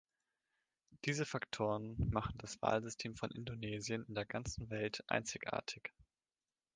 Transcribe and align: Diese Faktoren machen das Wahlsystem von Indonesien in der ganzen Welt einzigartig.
Diese 1.05 1.27
Faktoren 1.27 1.95
machen 2.11 2.35
das 2.39 2.59
Wahlsystem 2.63 3.15
von 3.15 3.29
Indonesien 3.29 4.03
in 4.07 4.15
der 4.15 4.25
ganzen 4.25 4.71
Welt 4.71 5.03
einzigartig. 5.07 5.91